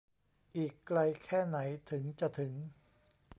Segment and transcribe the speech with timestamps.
[0.55, 1.57] อีกไกลแค่ไหน
[1.89, 2.53] ถึงจะถึง